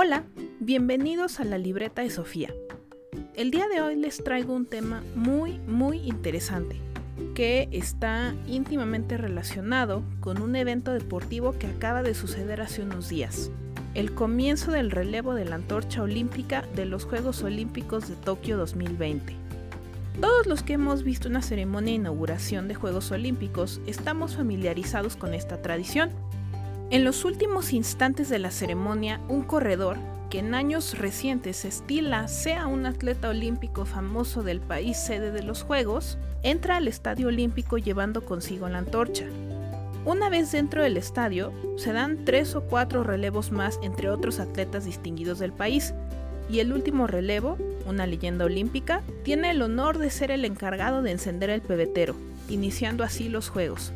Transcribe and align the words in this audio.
Hola, 0.00 0.22
bienvenidos 0.60 1.40
a 1.40 1.44
la 1.44 1.58
libreta 1.58 2.02
de 2.02 2.10
Sofía. 2.10 2.54
El 3.34 3.50
día 3.50 3.66
de 3.66 3.82
hoy 3.82 3.96
les 3.96 4.22
traigo 4.22 4.54
un 4.54 4.64
tema 4.64 5.02
muy, 5.16 5.58
muy 5.66 5.98
interesante 5.98 6.80
que 7.34 7.68
está 7.72 8.32
íntimamente 8.46 9.16
relacionado 9.16 10.04
con 10.20 10.40
un 10.40 10.54
evento 10.54 10.92
deportivo 10.92 11.58
que 11.58 11.66
acaba 11.66 12.04
de 12.04 12.14
suceder 12.14 12.60
hace 12.60 12.82
unos 12.82 13.08
días, 13.08 13.50
el 13.94 14.14
comienzo 14.14 14.70
del 14.70 14.92
relevo 14.92 15.34
de 15.34 15.46
la 15.46 15.56
antorcha 15.56 16.00
olímpica 16.00 16.62
de 16.76 16.84
los 16.84 17.04
Juegos 17.04 17.42
Olímpicos 17.42 18.08
de 18.08 18.14
Tokio 18.14 18.56
2020. 18.56 19.34
Todos 20.20 20.46
los 20.46 20.62
que 20.62 20.74
hemos 20.74 21.02
visto 21.02 21.28
una 21.28 21.42
ceremonia 21.42 21.94
de 21.94 21.96
inauguración 21.96 22.68
de 22.68 22.76
Juegos 22.76 23.10
Olímpicos 23.10 23.80
estamos 23.88 24.36
familiarizados 24.36 25.16
con 25.16 25.34
esta 25.34 25.60
tradición. 25.60 26.10
En 26.90 27.04
los 27.04 27.26
últimos 27.26 27.74
instantes 27.74 28.30
de 28.30 28.38
la 28.38 28.50
ceremonia, 28.50 29.20
un 29.28 29.42
corredor, 29.42 29.98
que 30.30 30.38
en 30.38 30.54
años 30.54 30.96
recientes 30.96 31.66
estila 31.66 32.28
sea 32.28 32.66
un 32.66 32.86
atleta 32.86 33.28
olímpico 33.28 33.84
famoso 33.84 34.42
del 34.42 34.60
país 34.60 34.96
sede 34.96 35.30
de 35.30 35.42
los 35.42 35.64
Juegos, 35.64 36.16
entra 36.42 36.76
al 36.76 36.88
estadio 36.88 37.28
olímpico 37.28 37.76
llevando 37.76 38.24
consigo 38.24 38.70
la 38.70 38.78
antorcha. 38.78 39.26
Una 40.06 40.30
vez 40.30 40.50
dentro 40.50 40.82
del 40.82 40.96
estadio, 40.96 41.52
se 41.76 41.92
dan 41.92 42.24
tres 42.24 42.54
o 42.54 42.62
cuatro 42.62 43.04
relevos 43.04 43.52
más 43.52 43.78
entre 43.82 44.08
otros 44.08 44.40
atletas 44.40 44.86
distinguidos 44.86 45.38
del 45.38 45.52
país, 45.52 45.92
y 46.50 46.60
el 46.60 46.72
último 46.72 47.06
relevo, 47.06 47.58
una 47.86 48.06
leyenda 48.06 48.46
olímpica, 48.46 49.02
tiene 49.24 49.50
el 49.50 49.60
honor 49.60 49.98
de 49.98 50.08
ser 50.08 50.30
el 50.30 50.46
encargado 50.46 51.02
de 51.02 51.10
encender 51.10 51.50
el 51.50 51.60
pebetero, 51.60 52.14
iniciando 52.48 53.04
así 53.04 53.28
los 53.28 53.50
Juegos. 53.50 53.92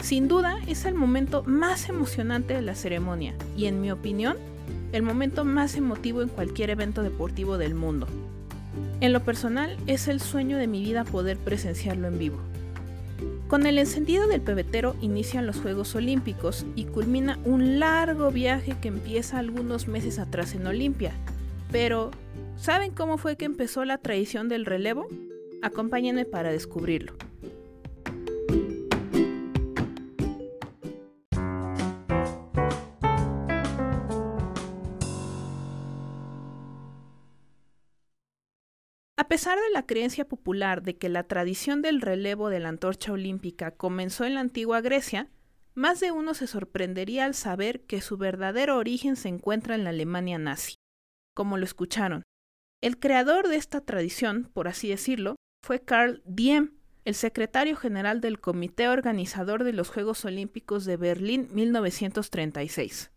Sin 0.00 0.28
duda 0.28 0.58
es 0.66 0.84
el 0.84 0.94
momento 0.94 1.42
más 1.44 1.88
emocionante 1.88 2.54
de 2.54 2.62
la 2.62 2.74
ceremonia 2.74 3.34
y 3.56 3.66
en 3.66 3.80
mi 3.80 3.90
opinión, 3.90 4.36
el 4.92 5.02
momento 5.02 5.44
más 5.44 5.76
emotivo 5.76 6.22
en 6.22 6.28
cualquier 6.28 6.70
evento 6.70 7.02
deportivo 7.02 7.58
del 7.58 7.74
mundo. 7.74 8.06
En 9.00 9.12
lo 9.12 9.24
personal, 9.24 9.76
es 9.86 10.08
el 10.08 10.20
sueño 10.20 10.58
de 10.58 10.66
mi 10.66 10.82
vida 10.82 11.04
poder 11.04 11.36
presenciarlo 11.36 12.08
en 12.08 12.18
vivo. 12.18 12.38
Con 13.48 13.66
el 13.66 13.78
encendido 13.78 14.26
del 14.26 14.40
pebetero 14.40 14.96
inician 15.00 15.46
los 15.46 15.60
Juegos 15.60 15.94
Olímpicos 15.94 16.66
y 16.74 16.84
culmina 16.84 17.38
un 17.44 17.78
largo 17.78 18.30
viaje 18.30 18.76
que 18.80 18.88
empieza 18.88 19.38
algunos 19.38 19.86
meses 19.86 20.18
atrás 20.18 20.54
en 20.54 20.66
Olimpia. 20.66 21.12
Pero, 21.70 22.10
¿saben 22.56 22.92
cómo 22.92 23.18
fue 23.18 23.36
que 23.36 23.44
empezó 23.44 23.84
la 23.84 23.98
tradición 23.98 24.48
del 24.48 24.66
relevo? 24.66 25.06
Acompáñenme 25.62 26.24
para 26.24 26.50
descubrirlo. 26.50 27.14
Pesar 39.36 39.58
de 39.58 39.70
la 39.74 39.84
creencia 39.84 40.26
popular 40.26 40.82
de 40.82 40.96
que 40.96 41.10
la 41.10 41.24
tradición 41.24 41.82
del 41.82 42.00
relevo 42.00 42.48
de 42.48 42.58
la 42.58 42.70
antorcha 42.70 43.12
olímpica 43.12 43.70
comenzó 43.70 44.24
en 44.24 44.32
la 44.32 44.40
antigua 44.40 44.80
Grecia, 44.80 45.28
más 45.74 46.00
de 46.00 46.10
uno 46.10 46.32
se 46.32 46.46
sorprendería 46.46 47.26
al 47.26 47.34
saber 47.34 47.82
que 47.82 48.00
su 48.00 48.16
verdadero 48.16 48.78
origen 48.78 49.14
se 49.14 49.28
encuentra 49.28 49.74
en 49.74 49.84
la 49.84 49.90
Alemania 49.90 50.38
nazi. 50.38 50.76
Como 51.34 51.58
lo 51.58 51.66
escucharon, 51.66 52.22
el 52.80 52.98
creador 52.98 53.48
de 53.48 53.56
esta 53.56 53.82
tradición, 53.82 54.50
por 54.54 54.68
así 54.68 54.88
decirlo, 54.88 55.36
fue 55.62 55.80
Karl 55.80 56.22
Diem, 56.24 56.72
el 57.04 57.14
secretario 57.14 57.76
general 57.76 58.22
del 58.22 58.40
Comité 58.40 58.88
Organizador 58.88 59.64
de 59.64 59.74
los 59.74 59.90
Juegos 59.90 60.24
Olímpicos 60.24 60.86
de 60.86 60.96
Berlín 60.96 61.48
1936. 61.52 63.10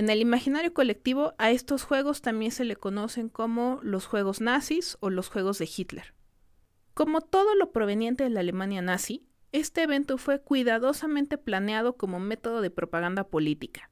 En 0.00 0.08
el 0.08 0.22
imaginario 0.22 0.72
colectivo 0.72 1.34
a 1.36 1.50
estos 1.50 1.84
juegos 1.84 2.22
también 2.22 2.52
se 2.52 2.64
le 2.64 2.74
conocen 2.74 3.28
como 3.28 3.80
los 3.82 4.06
juegos 4.06 4.40
nazis 4.40 4.96
o 5.00 5.10
los 5.10 5.28
juegos 5.28 5.58
de 5.58 5.68
Hitler. 5.76 6.14
Como 6.94 7.20
todo 7.20 7.54
lo 7.54 7.70
proveniente 7.70 8.24
de 8.24 8.30
la 8.30 8.40
Alemania 8.40 8.80
nazi, 8.80 9.26
este 9.52 9.82
evento 9.82 10.16
fue 10.16 10.40
cuidadosamente 10.40 11.36
planeado 11.36 11.98
como 11.98 12.18
método 12.18 12.62
de 12.62 12.70
propaganda 12.70 13.24
política. 13.24 13.90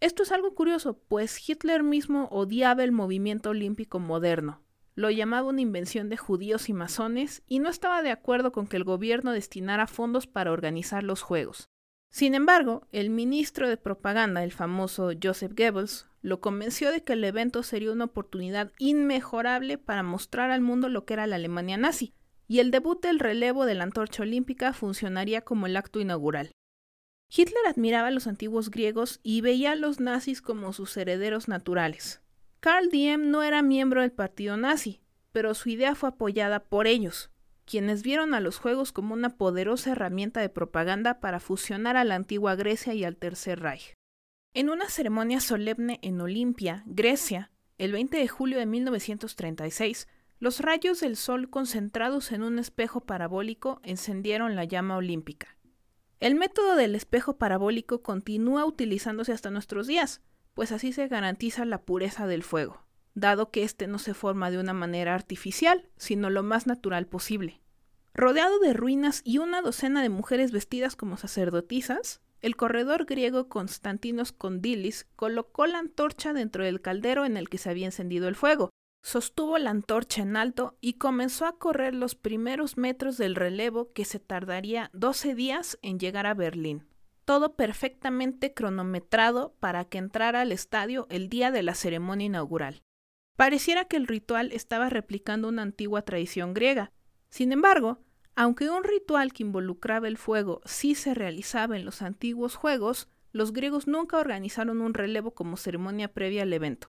Esto 0.00 0.22
es 0.22 0.32
algo 0.32 0.54
curioso, 0.54 0.98
pues 1.08 1.48
Hitler 1.48 1.82
mismo 1.82 2.28
odiaba 2.30 2.84
el 2.84 2.92
movimiento 2.92 3.48
olímpico 3.48 4.00
moderno, 4.00 4.60
lo 4.96 5.08
llamaba 5.10 5.48
una 5.48 5.62
invención 5.62 6.10
de 6.10 6.18
judíos 6.18 6.68
y 6.68 6.74
masones 6.74 7.42
y 7.46 7.60
no 7.60 7.70
estaba 7.70 8.02
de 8.02 8.10
acuerdo 8.10 8.52
con 8.52 8.66
que 8.66 8.76
el 8.76 8.84
gobierno 8.84 9.32
destinara 9.32 9.86
fondos 9.86 10.26
para 10.26 10.52
organizar 10.52 11.04
los 11.04 11.22
Juegos. 11.22 11.70
Sin 12.10 12.34
embargo, 12.34 12.86
el 12.90 13.10
ministro 13.10 13.68
de 13.68 13.76
propaganda, 13.76 14.42
el 14.42 14.52
famoso 14.52 15.10
Joseph 15.22 15.52
Goebbels, 15.56 16.06
lo 16.22 16.40
convenció 16.40 16.90
de 16.90 17.02
que 17.04 17.12
el 17.12 17.24
evento 17.24 17.62
sería 17.62 17.92
una 17.92 18.06
oportunidad 18.06 18.72
inmejorable 18.78 19.78
para 19.78 20.02
mostrar 20.02 20.50
al 20.50 20.60
mundo 20.60 20.88
lo 20.88 21.04
que 21.04 21.14
era 21.14 21.26
la 21.26 21.36
Alemania 21.36 21.76
nazi, 21.76 22.14
y 22.48 22.60
el 22.60 22.70
debut 22.70 23.00
del 23.02 23.18
relevo 23.18 23.66
de 23.66 23.74
la 23.74 23.84
antorcha 23.84 24.22
olímpica 24.22 24.72
funcionaría 24.72 25.42
como 25.42 25.66
el 25.66 25.76
acto 25.76 26.00
inaugural. 26.00 26.50
Hitler 27.30 27.66
admiraba 27.68 28.08
a 28.08 28.10
los 28.10 28.26
antiguos 28.26 28.70
griegos 28.70 29.20
y 29.22 29.42
veía 29.42 29.72
a 29.72 29.76
los 29.76 30.00
nazis 30.00 30.40
como 30.40 30.72
sus 30.72 30.96
herederos 30.96 31.46
naturales. 31.46 32.22
Karl 32.60 32.88
Diem 32.88 33.30
no 33.30 33.42
era 33.42 33.62
miembro 33.62 34.00
del 34.00 34.12
partido 34.12 34.56
nazi, 34.56 35.02
pero 35.30 35.54
su 35.54 35.68
idea 35.68 35.94
fue 35.94 36.08
apoyada 36.08 36.64
por 36.64 36.86
ellos, 36.86 37.30
quienes 37.68 38.02
vieron 38.02 38.32
a 38.32 38.40
los 38.40 38.58
Juegos 38.58 38.92
como 38.92 39.12
una 39.12 39.36
poderosa 39.36 39.92
herramienta 39.92 40.40
de 40.40 40.48
propaganda 40.48 41.20
para 41.20 41.38
fusionar 41.38 41.98
a 41.98 42.04
la 42.04 42.14
antigua 42.14 42.56
Grecia 42.56 42.94
y 42.94 43.04
al 43.04 43.16
Tercer 43.16 43.60
Reich. 43.60 43.92
En 44.54 44.70
una 44.70 44.88
ceremonia 44.88 45.38
solemne 45.40 45.98
en 46.02 46.18
Olimpia, 46.22 46.82
Grecia, 46.86 47.50
el 47.76 47.92
20 47.92 48.16
de 48.16 48.26
julio 48.26 48.58
de 48.58 48.64
1936, 48.64 50.08
los 50.40 50.60
rayos 50.60 51.00
del 51.00 51.16
sol 51.16 51.50
concentrados 51.50 52.32
en 52.32 52.42
un 52.42 52.58
espejo 52.58 53.02
parabólico 53.02 53.80
encendieron 53.84 54.56
la 54.56 54.64
llama 54.64 54.96
olímpica. 54.96 55.58
El 56.20 56.36
método 56.36 56.74
del 56.74 56.94
espejo 56.94 57.36
parabólico 57.36 58.02
continúa 58.02 58.64
utilizándose 58.64 59.32
hasta 59.32 59.50
nuestros 59.50 59.86
días, 59.86 60.22
pues 60.54 60.72
así 60.72 60.94
se 60.94 61.06
garantiza 61.06 61.66
la 61.66 61.82
pureza 61.82 62.26
del 62.26 62.42
fuego 62.42 62.87
dado 63.14 63.50
que 63.50 63.62
éste 63.62 63.86
no 63.86 63.98
se 63.98 64.14
forma 64.14 64.50
de 64.50 64.58
una 64.58 64.72
manera 64.72 65.14
artificial, 65.14 65.88
sino 65.96 66.30
lo 66.30 66.42
más 66.42 66.66
natural 66.66 67.06
posible. 67.06 67.60
Rodeado 68.14 68.58
de 68.58 68.72
ruinas 68.72 69.22
y 69.24 69.38
una 69.38 69.62
docena 69.62 70.02
de 70.02 70.08
mujeres 70.08 70.50
vestidas 70.50 70.96
como 70.96 71.16
sacerdotisas, 71.16 72.20
el 72.40 72.56
corredor 72.56 73.04
griego 73.04 73.48
Constantinos 73.48 74.32
Condilis 74.32 75.06
colocó 75.16 75.66
la 75.66 75.78
antorcha 75.78 76.32
dentro 76.32 76.64
del 76.64 76.80
caldero 76.80 77.24
en 77.24 77.36
el 77.36 77.48
que 77.48 77.58
se 77.58 77.70
había 77.70 77.86
encendido 77.86 78.28
el 78.28 78.36
fuego, 78.36 78.70
sostuvo 79.02 79.58
la 79.58 79.70
antorcha 79.70 80.22
en 80.22 80.36
alto 80.36 80.76
y 80.80 80.94
comenzó 80.94 81.46
a 81.46 81.58
correr 81.58 81.94
los 81.94 82.14
primeros 82.14 82.76
metros 82.76 83.18
del 83.18 83.34
relevo 83.34 83.92
que 83.92 84.04
se 84.04 84.20
tardaría 84.20 84.90
12 84.92 85.34
días 85.34 85.78
en 85.82 85.98
llegar 85.98 86.26
a 86.26 86.34
Berlín. 86.34 86.86
Todo 87.24 87.56
perfectamente 87.56 88.54
cronometrado 88.54 89.54
para 89.60 89.84
que 89.84 89.98
entrara 89.98 90.40
al 90.40 90.52
estadio 90.52 91.06
el 91.10 91.28
día 91.28 91.50
de 91.50 91.62
la 91.62 91.74
ceremonia 91.74 92.26
inaugural. 92.26 92.82
Pareciera 93.38 93.84
que 93.84 93.96
el 93.96 94.08
ritual 94.08 94.50
estaba 94.50 94.90
replicando 94.90 95.46
una 95.46 95.62
antigua 95.62 96.02
tradición 96.02 96.54
griega. 96.54 96.90
Sin 97.30 97.52
embargo, 97.52 98.00
aunque 98.34 98.68
un 98.68 98.82
ritual 98.82 99.32
que 99.32 99.44
involucraba 99.44 100.08
el 100.08 100.18
fuego 100.18 100.60
sí 100.64 100.96
se 100.96 101.14
realizaba 101.14 101.76
en 101.76 101.84
los 101.84 102.02
antiguos 102.02 102.56
juegos, 102.56 103.06
los 103.30 103.52
griegos 103.52 103.86
nunca 103.86 104.16
organizaron 104.18 104.80
un 104.80 104.92
relevo 104.92 105.36
como 105.36 105.56
ceremonia 105.56 106.12
previa 106.12 106.42
al 106.42 106.52
evento. 106.52 106.88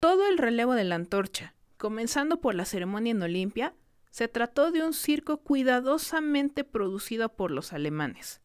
Todo 0.00 0.26
el 0.26 0.36
relevo 0.36 0.74
de 0.74 0.82
la 0.82 0.96
antorcha, 0.96 1.54
comenzando 1.76 2.40
por 2.40 2.56
la 2.56 2.64
ceremonia 2.64 3.12
en 3.12 3.22
Olimpia, 3.22 3.76
se 4.10 4.26
trató 4.26 4.72
de 4.72 4.82
un 4.82 4.94
circo 4.94 5.44
cuidadosamente 5.44 6.64
producido 6.64 7.28
por 7.36 7.52
los 7.52 7.72
alemanes. 7.72 8.40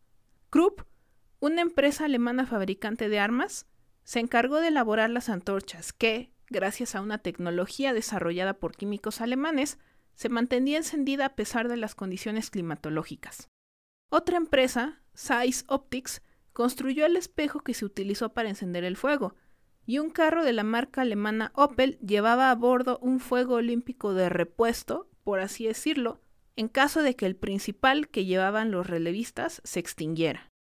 Krupp, 0.52 0.82
una 1.40 1.62
empresa 1.64 2.06
alemana 2.06 2.46
fabricante 2.46 3.10
de 3.10 3.18
armas, 3.18 3.66
se 4.04 4.20
encargó 4.20 4.58
de 4.58 4.68
elaborar 4.68 5.10
las 5.10 5.30
antorchas 5.30 5.94
que, 5.94 6.32
gracias 6.50 6.96
a 6.96 7.02
una 7.02 7.18
tecnología 7.18 7.94
desarrollada 7.94 8.54
por 8.54 8.76
químicos 8.76 9.22
alemanes, 9.22 9.78
se 10.14 10.30
mantenía 10.30 10.78
encendida 10.78 11.26
a 11.26 11.36
pesar 11.36 11.70
de 11.70 11.78
las 11.78 11.96
condiciones 11.96 12.50
climatológicas. 12.50 13.50
Otra 14.10 14.38
empresa, 14.38 15.02
Zeiss 15.16 15.66
Optics, 15.68 16.22
construyó 16.52 17.06
el 17.06 17.16
espejo 17.16 17.62
que 17.62 17.74
se 17.74 17.86
utilizó 17.86 18.34
para 18.34 18.50
encender 18.50 18.84
el 18.84 18.98
fuego, 18.98 19.36
y 19.86 20.00
un 20.00 20.10
carro 20.10 20.44
de 20.44 20.54
la 20.54 20.64
marca 20.64 21.02
alemana 21.02 21.52
Opel 21.56 21.98
llevaba 22.00 22.52
a 22.52 22.56
bordo 22.56 23.00
un 23.02 23.20
fuego 23.20 23.56
olímpico 23.56 24.14
de 24.14 24.30
repuesto, 24.30 25.10
por 25.24 25.40
así 25.40 25.66
decirlo, 25.66 26.20
en 26.56 26.68
caso 26.68 27.02
de 27.02 27.16
que 27.16 27.26
el 27.26 27.36
principal 27.36 28.10
que 28.10 28.26
llevaban 28.26 28.72
los 28.72 28.88
relevistas 28.88 29.62
se 29.64 29.80
extinguiera. 29.80 30.52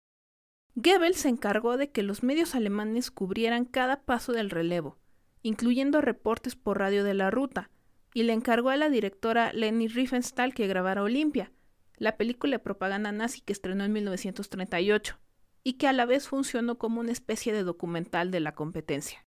Goebbels 0.76 1.18
se 1.18 1.30
encargó 1.30 1.76
de 1.76 1.92
que 1.92 2.04
los 2.04 2.24
medios 2.24 2.56
alemanes 2.56 3.12
cubrieran 3.12 3.66
cada 3.66 4.04
paso 4.04 4.32
del 4.32 4.50
relevo, 4.50 4.98
incluyendo 5.42 6.02
reportes 6.02 6.56
por 6.56 6.80
radio 6.80 7.04
de 7.04 7.14
la 7.14 7.32
ruta, 7.32 7.70
y 8.14 8.24
le 8.24 8.34
encargó 8.34 8.70
a 8.70 8.78
la 8.78 8.90
directora 8.90 9.54
Leni 9.54 9.88
Riefenstahl 9.88 10.54
que 10.54 10.68
grabara 10.68 11.04
Olimpia, 11.04 11.52
la 11.98 12.18
película 12.18 12.54
de 12.54 12.60
propaganda 12.60 13.12
nazi 13.12 13.42
que 13.42 13.54
estrenó 13.54 13.84
en 13.84 13.94
1938, 13.94 15.20
y 15.64 15.74
que 15.74 15.88
a 15.88 15.94
la 15.94 16.06
vez 16.06 16.28
funcionó 16.28 16.78
como 16.78 17.02
una 17.02 17.12
especie 17.12 17.54
de 17.54 17.64
documental 17.64 18.32
de 18.32 18.40
la 18.40 18.56
competencia. 18.56 19.26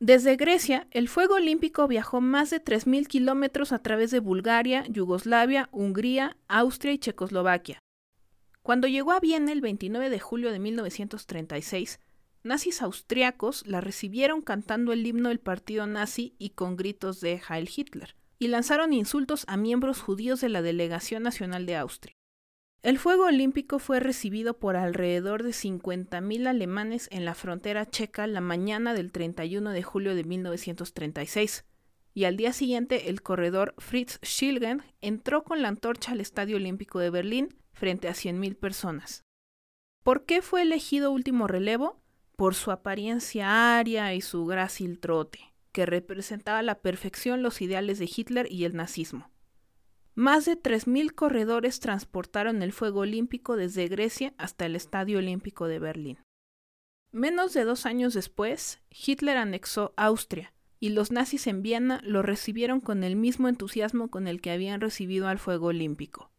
Desde 0.00 0.36
Grecia, 0.36 0.88
el 0.90 1.08
fuego 1.08 1.36
olímpico 1.36 1.86
viajó 1.86 2.20
más 2.20 2.50
de 2.50 2.62
3.000 2.62 3.06
kilómetros 3.06 3.72
a 3.72 3.78
través 3.78 4.10
de 4.10 4.20
Bulgaria, 4.20 4.84
Yugoslavia, 4.88 5.68
Hungría, 5.72 6.36
Austria 6.48 6.92
y 6.92 6.98
Checoslovaquia. 6.98 7.78
Cuando 8.62 8.88
llegó 8.88 9.12
a 9.12 9.20
Viena 9.20 9.52
el 9.52 9.60
29 9.60 10.10
de 10.10 10.18
julio 10.18 10.50
de 10.50 10.58
1936, 10.58 12.00
nazis 12.44 12.82
austriacos 12.82 13.66
la 13.66 13.80
recibieron 13.80 14.42
cantando 14.42 14.92
el 14.92 15.06
himno 15.06 15.30
del 15.30 15.40
partido 15.40 15.86
nazi 15.86 16.34
y 16.38 16.50
con 16.50 16.76
gritos 16.76 17.20
de 17.20 17.40
Heil 17.48 17.70
Hitler, 17.74 18.14
y 18.38 18.48
lanzaron 18.48 18.92
insultos 18.92 19.44
a 19.48 19.56
miembros 19.56 20.00
judíos 20.00 20.40
de 20.40 20.50
la 20.50 20.62
Delegación 20.62 21.22
Nacional 21.22 21.66
de 21.66 21.76
Austria. 21.76 22.14
El 22.82 22.98
fuego 22.98 23.24
olímpico 23.24 23.78
fue 23.78 23.98
recibido 23.98 24.58
por 24.58 24.76
alrededor 24.76 25.42
de 25.42 25.50
50.000 25.50 26.46
alemanes 26.46 27.08
en 27.10 27.24
la 27.24 27.34
frontera 27.34 27.86
checa 27.86 28.26
la 28.26 28.42
mañana 28.42 28.92
del 28.92 29.10
31 29.10 29.70
de 29.70 29.82
julio 29.82 30.14
de 30.14 30.24
1936, 30.24 31.64
y 32.12 32.24
al 32.24 32.36
día 32.36 32.52
siguiente 32.52 33.08
el 33.08 33.22
corredor 33.22 33.74
Fritz 33.78 34.18
Schilgen 34.22 34.82
entró 35.00 35.44
con 35.44 35.62
la 35.62 35.68
antorcha 35.68 36.12
al 36.12 36.20
Estadio 36.20 36.56
Olímpico 36.56 36.98
de 36.98 37.08
Berlín 37.08 37.56
frente 37.72 38.06
a 38.08 38.12
100.000 38.12 38.54
personas. 38.54 39.24
¿Por 40.04 40.26
qué 40.26 40.42
fue 40.42 40.60
elegido 40.60 41.10
último 41.10 41.46
relevo? 41.46 42.03
Por 42.36 42.54
su 42.54 42.70
apariencia 42.70 43.78
aria 43.78 44.12
y 44.14 44.20
su 44.20 44.44
grácil 44.44 44.98
trote, 44.98 45.54
que 45.72 45.86
representaba 45.86 46.58
a 46.58 46.62
la 46.62 46.80
perfección 46.80 47.42
los 47.42 47.62
ideales 47.62 47.98
de 47.98 48.10
Hitler 48.14 48.50
y 48.50 48.64
el 48.64 48.74
nazismo. 48.74 49.30
Más 50.16 50.44
de 50.44 50.60
3.000 50.60 51.12
corredores 51.12 51.80
transportaron 51.80 52.62
el 52.62 52.72
fuego 52.72 53.00
olímpico 53.00 53.56
desde 53.56 53.88
Grecia 53.88 54.34
hasta 54.38 54.66
el 54.66 54.76
Estadio 54.76 55.18
Olímpico 55.18 55.66
de 55.66 55.78
Berlín. 55.78 56.18
Menos 57.12 57.52
de 57.54 57.64
dos 57.64 57.86
años 57.86 58.14
después, 58.14 58.80
Hitler 58.90 59.36
anexó 59.36 59.94
Austria, 59.96 60.52
y 60.80 60.90
los 60.90 61.12
nazis 61.12 61.46
en 61.46 61.62
Viena 61.62 62.00
lo 62.02 62.22
recibieron 62.22 62.80
con 62.80 63.04
el 63.04 63.16
mismo 63.16 63.48
entusiasmo 63.48 64.08
con 64.08 64.26
el 64.26 64.40
que 64.40 64.50
habían 64.50 64.80
recibido 64.80 65.28
al 65.28 65.38
fuego 65.38 65.68
olímpico. 65.68 66.30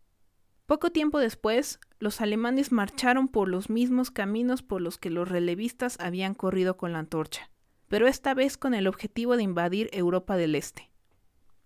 Poco 0.65 0.89
tiempo 0.89 1.19
después, 1.19 1.79
los 1.99 2.21
alemanes 2.21 2.71
marcharon 2.71 3.27
por 3.27 3.47
los 3.47 3.69
mismos 3.69 4.09
caminos 4.09 4.63
por 4.63 4.81
los 4.81 4.97
que 4.97 5.11
los 5.11 5.29
relevistas 5.29 5.99
habían 5.99 6.33
corrido 6.33 6.75
con 6.75 6.91
la 6.91 6.99
antorcha, 6.99 7.51
pero 7.87 8.07
esta 8.07 8.33
vez 8.33 8.57
con 8.57 8.73
el 8.73 8.87
objetivo 8.87 9.37
de 9.37 9.43
invadir 9.43 9.89
Europa 9.93 10.37
del 10.37 10.55
Este. 10.55 10.89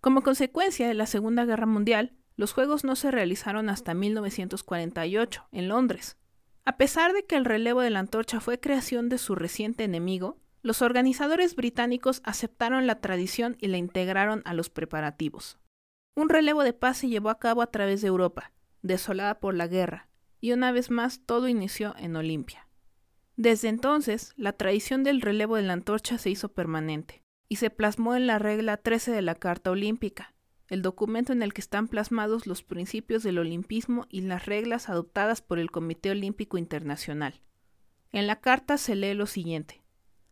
Como 0.01 0.21
consecuencia 0.21 0.85
de 0.87 0.95
la 0.95 1.05
Segunda 1.05 1.45
Guerra 1.45 1.65
Mundial, 1.65 2.13
los 2.35 2.51
Juegos 2.51 2.83
no 2.83 2.97
se 2.97 3.09
realizaron 3.09 3.69
hasta 3.69 3.93
1948, 3.93 5.47
en 5.53 5.69
Londres. 5.69 6.17
A 6.65 6.75
pesar 6.75 7.13
de 7.13 7.25
que 7.25 7.37
el 7.37 7.45
relevo 7.45 7.81
de 7.81 7.89
la 7.91 7.99
antorcha 7.99 8.41
fue 8.41 8.59
creación 8.59 9.07
de 9.07 9.17
su 9.17 9.35
reciente 9.35 9.85
enemigo, 9.85 10.37
los 10.61 10.81
organizadores 10.81 11.55
británicos 11.55 12.21
aceptaron 12.25 12.85
la 12.85 12.99
tradición 12.99 13.55
y 13.61 13.67
la 13.67 13.77
integraron 13.77 14.41
a 14.43 14.53
los 14.53 14.69
preparativos. 14.69 15.57
Un 16.15 16.27
relevo 16.27 16.63
de 16.63 16.73
paz 16.73 16.97
se 16.97 17.07
llevó 17.07 17.29
a 17.29 17.39
cabo 17.39 17.61
a 17.61 17.67
través 17.67 18.01
de 18.01 18.09
Europa, 18.09 18.51
desolada 18.81 19.39
por 19.39 19.55
la 19.55 19.67
guerra, 19.67 20.09
y 20.41 20.51
una 20.51 20.71
vez 20.71 20.91
más 20.91 21.21
todo 21.25 21.47
inició 21.47 21.95
en 21.97 22.15
Olimpia. 22.15 22.67
Desde 23.35 23.69
entonces, 23.69 24.33
la 24.35 24.53
tradición 24.53 25.03
del 25.03 25.21
relevo 25.21 25.55
de 25.55 25.63
la 25.63 25.73
antorcha 25.73 26.17
se 26.17 26.29
hizo 26.29 26.49
permanente 26.49 27.23
y 27.47 27.55
se 27.55 27.69
plasmó 27.69 28.15
en 28.15 28.27
la 28.27 28.37
regla 28.37 28.77
13 28.77 29.11
de 29.11 29.21
la 29.21 29.35
Carta 29.35 29.71
Olímpica, 29.71 30.33
el 30.67 30.81
documento 30.81 31.33
en 31.33 31.41
el 31.41 31.53
que 31.53 31.61
están 31.61 31.87
plasmados 31.87 32.47
los 32.47 32.63
principios 32.63 33.23
del 33.23 33.39
olimpismo 33.39 34.05
y 34.09 34.21
las 34.21 34.45
reglas 34.45 34.89
adoptadas 34.89 35.41
por 35.41 35.57
el 35.57 35.71
Comité 35.71 36.11
Olímpico 36.11 36.57
Internacional. 36.57 37.41
En 38.11 38.27
la 38.27 38.39
carta 38.39 38.77
se 38.77 38.95
lee 38.95 39.13
lo 39.13 39.25
siguiente. 39.25 39.81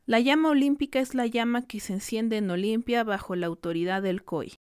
La 0.05 0.19
llama 0.19 0.49
olímpica 0.49 0.99
es 0.99 1.15
la 1.15 1.27
llama 1.27 1.65
que 1.65 1.79
se 1.79 1.93
enciende 1.93 2.37
en 2.37 2.49
Olimpia 2.49 3.03
bajo 3.03 3.35
la 3.35 3.47
autoridad 3.47 4.01
del 4.01 4.23
COI. 4.23 4.53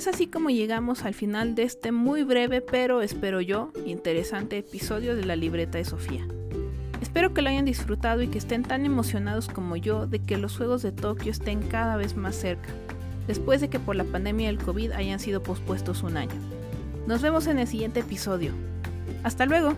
Es 0.00 0.08
así 0.08 0.28
como 0.28 0.48
llegamos 0.48 1.04
al 1.04 1.12
final 1.12 1.54
de 1.54 1.64
este 1.64 1.92
muy 1.92 2.22
breve, 2.22 2.62
pero 2.62 3.02
espero 3.02 3.42
yo, 3.42 3.70
interesante 3.84 4.56
episodio 4.56 5.14
de 5.14 5.26
la 5.26 5.36
libreta 5.36 5.76
de 5.76 5.84
Sofía. 5.84 6.26
Espero 7.02 7.34
que 7.34 7.42
lo 7.42 7.50
hayan 7.50 7.66
disfrutado 7.66 8.22
y 8.22 8.28
que 8.28 8.38
estén 8.38 8.62
tan 8.62 8.86
emocionados 8.86 9.48
como 9.48 9.76
yo 9.76 10.06
de 10.06 10.18
que 10.18 10.38
los 10.38 10.56
Juegos 10.56 10.80
de 10.80 10.92
Tokio 10.92 11.30
estén 11.30 11.60
cada 11.60 11.96
vez 11.96 12.16
más 12.16 12.34
cerca, 12.34 12.70
después 13.26 13.60
de 13.60 13.68
que 13.68 13.78
por 13.78 13.94
la 13.94 14.04
pandemia 14.04 14.46
del 14.46 14.56
COVID 14.56 14.92
hayan 14.92 15.20
sido 15.20 15.42
pospuestos 15.42 16.02
un 16.02 16.16
año. 16.16 16.40
Nos 17.06 17.20
vemos 17.20 17.46
en 17.46 17.58
el 17.58 17.66
siguiente 17.66 18.00
episodio. 18.00 18.52
Hasta 19.22 19.44
luego. 19.44 19.76